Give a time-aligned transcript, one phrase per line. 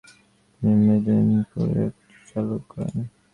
[0.51, 2.97] তিনি মেদেনীপুরে একটি স্কুল চালু করেন।